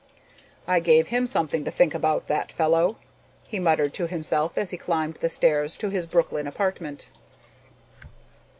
"I 0.67 0.79
gave 0.79 1.09
him 1.09 1.27
something 1.27 1.63
to 1.63 1.69
think 1.69 1.93
about, 1.93 2.25
that 2.25 2.51
fellow," 2.51 2.95
he 3.45 3.59
muttered 3.59 3.93
to 3.93 4.07
himself 4.07 4.57
as 4.57 4.71
he 4.71 4.75
climbed 4.77 5.17
the 5.17 5.29
stairs 5.29 5.75
to 5.77 5.89
his 5.91 6.07
Brooklyn 6.07 6.47
apartment. 6.47 7.09